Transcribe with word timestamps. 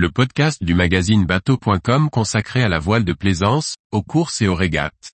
le 0.00 0.10
podcast 0.10 0.64
du 0.64 0.72
magazine 0.72 1.26
bateau.com 1.26 2.08
consacré 2.08 2.62
à 2.62 2.70
la 2.70 2.78
voile 2.78 3.04
de 3.04 3.12
plaisance, 3.12 3.74
aux 3.92 4.02
courses 4.02 4.40
et 4.40 4.48
aux 4.48 4.54
régates. 4.54 5.12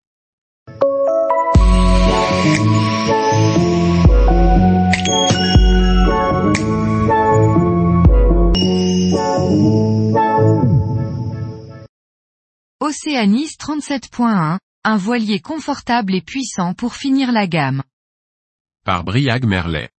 Océanis 12.78 13.56
37.1, 13.58 14.58
un 14.84 14.96
voilier 14.96 15.40
confortable 15.40 16.14
et 16.14 16.22
puissant 16.22 16.74
pour 16.74 16.94
finir 16.94 17.32
la 17.32 17.48
gamme. 17.48 17.82
Par 18.84 19.02
Briag 19.02 19.46
Merlet. 19.46 19.90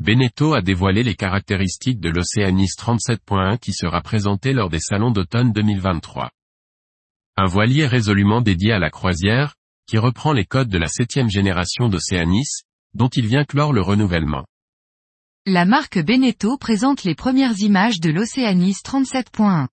Beneteau 0.00 0.54
a 0.54 0.62
dévoilé 0.62 1.02
les 1.02 1.16
caractéristiques 1.16 1.98
de 1.98 2.08
l'Océanis 2.08 2.70
37.1 2.78 3.58
qui 3.58 3.72
sera 3.72 4.00
présenté 4.00 4.52
lors 4.52 4.70
des 4.70 4.78
salons 4.78 5.10
d'automne 5.10 5.52
2023. 5.52 6.30
Un 7.36 7.46
voilier 7.46 7.84
résolument 7.86 8.40
dédié 8.40 8.72
à 8.72 8.78
la 8.78 8.90
croisière, 8.90 9.56
qui 9.88 9.98
reprend 9.98 10.32
les 10.32 10.44
codes 10.44 10.68
de 10.68 10.78
la 10.78 10.86
septième 10.86 11.28
génération 11.28 11.88
d'Océanis, 11.88 12.62
dont 12.94 13.08
il 13.08 13.26
vient 13.26 13.44
clore 13.44 13.72
le 13.72 13.82
renouvellement. 13.82 14.44
La 15.46 15.64
marque 15.64 15.98
Beneteau 15.98 16.58
présente 16.58 17.02
les 17.02 17.16
premières 17.16 17.58
images 17.58 17.98
de 17.98 18.10
l'Océanis 18.10 18.76
37.1. 18.84 19.66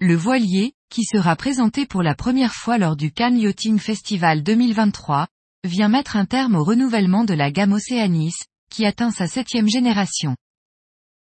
Le 0.00 0.14
voilier, 0.14 0.72
qui 0.88 1.04
sera 1.04 1.36
présenté 1.36 1.84
pour 1.84 2.02
la 2.02 2.14
première 2.14 2.54
fois 2.54 2.78
lors 2.78 2.96
du 2.96 3.12
Cannes 3.12 3.38
Yachting 3.38 3.78
Festival 3.78 4.42
2023, 4.42 5.28
vient 5.64 5.88
mettre 5.88 6.16
un 6.16 6.24
terme 6.24 6.54
au 6.54 6.64
renouvellement 6.64 7.24
de 7.24 7.34
la 7.34 7.50
gamme 7.50 7.72
Océanis, 7.72 8.34
qui 8.70 8.86
atteint 8.86 9.10
sa 9.10 9.26
septième 9.26 9.68
génération. 9.68 10.36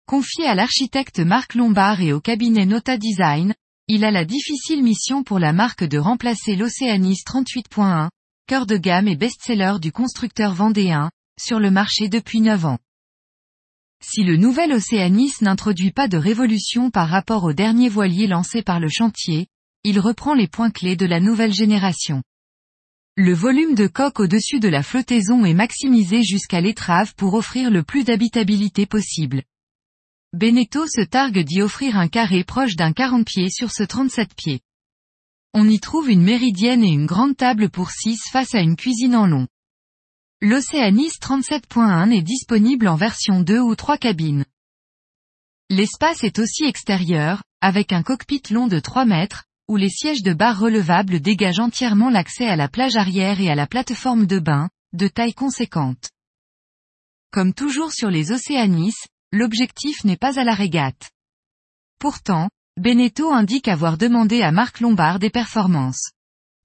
Confié 0.06 0.46
à 0.46 0.56
l'architecte 0.56 1.20
Marc 1.20 1.56
Lombard 1.56 2.02
et 2.02 2.14
au 2.14 2.22
cabinet 2.22 2.66
Nota 2.66 2.98
Design, 2.98 3.54
il 3.88 4.04
a 4.04 4.12
la 4.12 4.26
difficile 4.26 4.84
mission 4.84 5.24
pour 5.24 5.40
la 5.40 5.54
marque 5.54 5.84
de 5.84 5.98
remplacer 5.98 6.56
l'Océanis 6.56 7.22
38.1, 7.28 8.10
cœur 8.48 8.66
de 8.66 8.78
gamme 8.78 9.08
et 9.08 9.16
best-seller 9.16 9.80
du 9.80 9.92
constructeur 9.92 10.54
vendéen, 10.54 11.12
sur 11.40 11.60
le 11.60 11.72
marché 11.72 12.10
depuis 12.10 12.42
9 12.42 12.66
ans. 12.66 12.80
Si 14.04 14.24
le 14.24 14.38
nouvel 14.38 14.72
Océanis 14.72 15.34
n'introduit 15.42 15.92
pas 15.92 16.08
de 16.08 16.18
révolution 16.18 16.92
par 16.92 17.10
rapport 17.10 17.44
au 17.44 17.54
dernier 17.54 17.90
voilier 17.90 18.28
lancé 18.28 18.62
par 18.62 18.80
le 18.80 18.90
chantier, 18.90 19.48
il 19.84 20.00
reprend 20.00 20.34
les 20.34 20.48
points 20.48 20.72
clés 20.72 20.96
de 20.96 21.06
la 21.06 21.20
nouvelle 21.20 21.54
génération. 21.54 22.22
Le 23.18 23.34
volume 23.34 23.76
de 23.76 23.88
coque 23.88 24.20
au-dessus 24.20 24.60
de 24.60 24.68
la 24.68 24.84
flottaison 24.84 25.46
est 25.46 25.54
maximisé 25.54 26.22
jusqu'à 26.22 26.60
l'étrave 26.60 27.16
pour 27.16 27.34
offrir 27.36 27.72
le 27.72 27.82
plus 27.82 28.04
d'habitabilité 28.04 28.86
possible. 28.86 29.44
Beneteau 30.34 30.86
se 30.86 31.00
targue 31.00 31.40
d'y 31.40 31.62
offrir 31.62 31.98
un 31.98 32.10
carré 32.10 32.44
proche 32.44 32.76
d'un 32.76 32.92
40 32.92 33.26
pieds 33.26 33.50
sur 33.50 33.72
ce 33.72 33.84
37 33.84 34.36
pieds. 34.36 34.60
On 35.54 35.70
y 35.70 35.80
trouve 35.80 36.10
une 36.10 36.24
méridienne 36.24 36.84
et 36.84 36.92
une 36.92 37.06
grande 37.06 37.38
table 37.38 37.70
pour 37.70 37.90
6 37.90 38.20
face 38.34 38.54
à 38.54 38.60
une 38.60 38.76
cuisine 38.76 39.16
en 39.16 39.28
long. 39.28 39.48
L'Océanis 40.42 41.12
37.1 41.22 42.12
est 42.12 42.22
disponible 42.22 42.90
en 42.90 42.98
version 42.98 43.40
2 43.40 43.62
ou 43.62 43.76
3 43.78 43.98
cabines. 43.98 44.44
L'espace 45.70 46.26
est 46.26 46.38
aussi 46.38 46.66
extérieur, 46.66 47.44
avec 47.62 47.94
un 47.94 48.04
cockpit 48.04 48.44
long 48.52 48.68
de 48.68 48.82
3 48.82 49.06
mètres, 49.06 49.46
où 49.68 49.78
les 49.78 49.90
sièges 49.90 50.22
de 50.22 50.34
bar 50.34 50.60
relevables 50.60 51.20
dégagent 51.20 51.60
entièrement 51.60 52.10
l'accès 52.10 52.48
à 52.48 52.56
la 52.56 52.68
plage 52.68 52.98
arrière 52.98 53.42
et 53.42 53.50
à 53.50 53.56
la 53.56 53.68
plateforme 53.68 54.26
de 54.26 54.40
bain, 54.40 54.70
de 54.94 55.08
taille 55.08 55.34
conséquente. 55.34 56.10
Comme 57.32 57.54
toujours 57.54 57.92
sur 57.92 58.10
les 58.10 58.32
Océanis, 58.32 58.96
l'objectif 59.32 60.04
n'est 60.04 60.18
pas 60.18 60.40
à 60.40 60.44
la 60.44 60.54
régate. 60.54 61.10
Pourtant, 62.00 62.50
Beneteau 62.78 63.32
indique 63.32 63.68
avoir 63.68 63.98
demandé 63.98 64.42
à 64.42 64.52
Marc 64.52 64.80
Lombard 64.82 65.20
des 65.20 65.30
performances. 65.30 66.12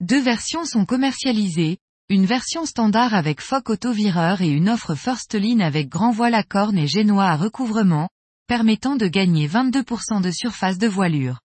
Deux 0.01 0.21
versions 0.21 0.65
sont 0.65 0.85
commercialisées, 0.85 1.79
une 2.09 2.27
version 2.27 2.67
standard 2.67 3.15
avec 3.15 3.41
foc 3.41 3.71
autovireur 3.71 4.43
et 4.43 4.49
une 4.49 4.69
offre 4.69 4.95
First 4.95 5.35
Line 5.35 5.63
avec 5.63 5.89
grand 5.89 6.11
voile 6.11 6.35
à 6.35 6.43
corne 6.43 6.79
et 6.79 6.89
génois 6.89 7.27
à 7.27 7.37
recouvrement, 7.37 8.09
permettant 8.49 8.97
de 8.97 9.07
gagner 9.07 9.47
22% 9.47 10.21
de 10.21 10.31
surface 10.33 10.79
de 10.79 10.89
voilure. 10.89 11.39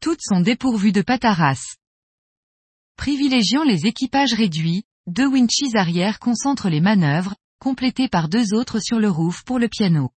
Toutes 0.00 0.20
sont 0.22 0.40
dépourvues 0.40 0.92
de 0.92 1.02
pataras. 1.02 1.76
Privilégiant 2.96 3.64
les 3.64 3.86
équipages 3.86 4.32
réduits, 4.32 4.84
deux 5.06 5.26
winches 5.26 5.74
arrière 5.74 6.18
concentrent 6.18 6.68
les 6.68 6.80
manœuvres, 6.80 7.34
complétées 7.58 8.08
par 8.08 8.28
deux 8.28 8.54
autres 8.54 8.78
sur 8.78 9.00
le 9.00 9.10
roof 9.10 9.42
pour 9.44 9.58
le 9.58 9.68
piano. 9.68 10.10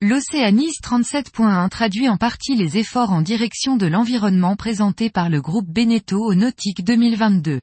L'Océanis 0.00 0.72
37.1 0.82 1.68
traduit 1.68 2.08
en 2.08 2.16
partie 2.16 2.56
les 2.56 2.78
efforts 2.78 3.12
en 3.12 3.22
direction 3.22 3.76
de 3.76 3.86
l'environnement 3.86 4.56
présentés 4.56 5.10
par 5.10 5.28
le 5.28 5.42
groupe 5.42 5.68
Beneteau 5.68 6.24
au 6.24 6.34
Nautique 6.34 6.84
2022. 6.84 7.60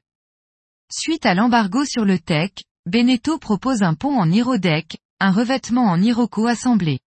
Suite 0.92 1.26
à 1.26 1.34
l'embargo 1.34 1.84
sur 1.84 2.04
le 2.04 2.18
tech, 2.18 2.52
Beneteau 2.86 3.38
propose 3.38 3.82
un 3.82 3.94
pont 3.94 4.16
en 4.16 4.30
Irodeck, 4.30 4.98
un 5.20 5.32
revêtement 5.32 5.86
en 5.86 6.00
Iroco 6.00 6.46
assemblé. 6.46 7.00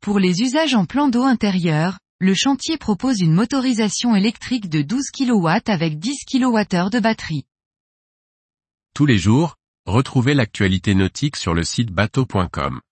Pour 0.00 0.18
les 0.18 0.40
usages 0.40 0.74
en 0.74 0.84
plan 0.84 1.08
d'eau 1.08 1.22
intérieur, 1.22 1.98
le 2.22 2.34
chantier 2.34 2.76
propose 2.76 3.20
une 3.20 3.32
motorisation 3.32 4.14
électrique 4.14 4.68
de 4.68 4.82
12 4.82 5.04
kW 5.10 5.48
avec 5.68 5.98
10 5.98 6.26
kWh 6.30 6.90
de 6.90 7.00
batterie. 7.00 7.46
Tous 8.94 9.06
les 9.06 9.16
jours, 9.16 9.56
retrouvez 9.86 10.34
l'actualité 10.34 10.94
nautique 10.94 11.36
sur 11.36 11.54
le 11.54 11.64
site 11.64 11.90
bateau.com. 11.90 12.82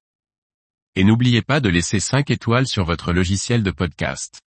Et 0.97 1.05
n'oubliez 1.05 1.43
pas 1.43 1.61
de 1.61 1.69
laisser 1.69 2.01
5 2.01 2.31
étoiles 2.31 2.67
sur 2.67 2.87
votre 2.87 3.13
logiciel 3.13 3.63
de 3.63 3.71
podcast. 3.71 4.41